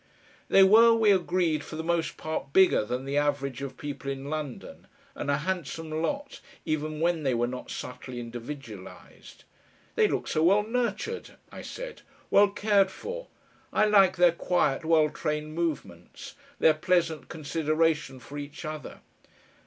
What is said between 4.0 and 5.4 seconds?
in London, and a